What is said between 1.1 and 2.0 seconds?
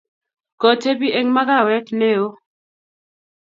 eng makawet